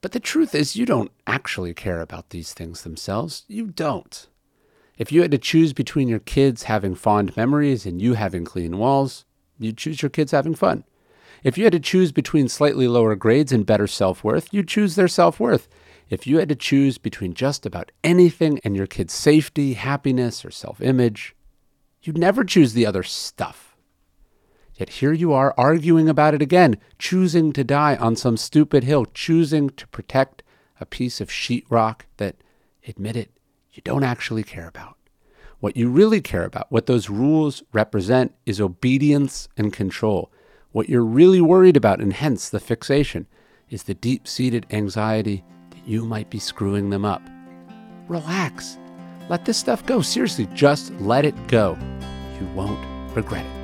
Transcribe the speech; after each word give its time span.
But 0.00 0.12
the 0.12 0.20
truth 0.20 0.54
is, 0.54 0.76
you 0.76 0.84
don't 0.84 1.10
actually 1.26 1.72
care 1.72 2.00
about 2.00 2.30
these 2.30 2.52
things 2.52 2.82
themselves. 2.82 3.44
You 3.48 3.68
don't. 3.68 4.26
If 4.98 5.10
you 5.10 5.22
had 5.22 5.30
to 5.30 5.38
choose 5.38 5.72
between 5.72 6.08
your 6.08 6.18
kids 6.18 6.64
having 6.64 6.94
fond 6.94 7.36
memories 7.36 7.86
and 7.86 8.00
you 8.00 8.14
having 8.14 8.44
clean 8.44 8.78
walls, 8.78 9.24
you'd 9.58 9.78
choose 9.78 10.02
your 10.02 10.10
kids 10.10 10.32
having 10.32 10.54
fun. 10.54 10.84
If 11.42 11.58
you 11.58 11.64
had 11.64 11.72
to 11.72 11.80
choose 11.80 12.12
between 12.12 12.48
slightly 12.48 12.86
lower 12.86 13.16
grades 13.16 13.52
and 13.52 13.66
better 13.66 13.86
self 13.86 14.22
worth, 14.22 14.52
you'd 14.52 14.68
choose 14.68 14.94
their 14.94 15.08
self 15.08 15.40
worth. 15.40 15.68
If 16.10 16.26
you 16.26 16.38
had 16.38 16.48
to 16.50 16.54
choose 16.54 16.98
between 16.98 17.34
just 17.34 17.66
about 17.66 17.90
anything 18.02 18.60
and 18.62 18.76
your 18.76 18.86
kid's 18.86 19.14
safety, 19.14 19.74
happiness, 19.74 20.44
or 20.44 20.50
self 20.50 20.80
image, 20.80 21.34
you'd 22.02 22.18
never 22.18 22.44
choose 22.44 22.72
the 22.72 22.86
other 22.86 23.02
stuff. 23.02 23.73
Yet 24.76 24.90
here 24.90 25.12
you 25.12 25.32
are 25.32 25.54
arguing 25.56 26.08
about 26.08 26.34
it 26.34 26.42
again, 26.42 26.78
choosing 26.98 27.52
to 27.52 27.62
die 27.62 27.96
on 27.96 28.16
some 28.16 28.36
stupid 28.36 28.84
hill, 28.84 29.06
choosing 29.06 29.70
to 29.70 29.86
protect 29.88 30.42
a 30.80 30.86
piece 30.86 31.20
of 31.20 31.28
sheetrock 31.28 32.02
that, 32.16 32.36
admit 32.86 33.16
it, 33.16 33.30
you 33.72 33.82
don't 33.84 34.02
actually 34.02 34.42
care 34.42 34.66
about. 34.66 34.96
What 35.60 35.76
you 35.76 35.88
really 35.88 36.20
care 36.20 36.44
about, 36.44 36.70
what 36.70 36.86
those 36.86 37.08
rules 37.08 37.62
represent, 37.72 38.34
is 38.44 38.60
obedience 38.60 39.48
and 39.56 39.72
control. 39.72 40.32
What 40.72 40.88
you're 40.88 41.04
really 41.04 41.40
worried 41.40 41.76
about, 41.76 42.00
and 42.00 42.12
hence 42.12 42.48
the 42.48 42.60
fixation, 42.60 43.26
is 43.70 43.84
the 43.84 43.94
deep 43.94 44.26
seated 44.26 44.66
anxiety 44.70 45.44
that 45.70 45.86
you 45.86 46.04
might 46.04 46.30
be 46.30 46.40
screwing 46.40 46.90
them 46.90 47.04
up. 47.04 47.22
Relax. 48.08 48.76
Let 49.28 49.44
this 49.44 49.56
stuff 49.56 49.86
go. 49.86 50.02
Seriously, 50.02 50.48
just 50.52 50.92
let 51.00 51.24
it 51.24 51.46
go. 51.46 51.78
You 52.40 52.46
won't 52.48 52.84
regret 53.16 53.46
it. 53.46 53.63